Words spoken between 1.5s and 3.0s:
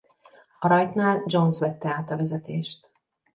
vette át a vezetést.